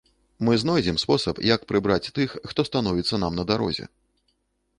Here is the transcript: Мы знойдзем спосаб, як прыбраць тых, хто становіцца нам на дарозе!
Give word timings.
Мы 0.47 0.53
знойдзем 0.61 0.95
спосаб, 1.03 1.41
як 1.55 1.67
прыбраць 1.73 2.11
тых, 2.17 2.29
хто 2.53 2.67
становіцца 2.69 3.21
нам 3.27 3.39
на 3.43 3.47
дарозе! 3.53 3.85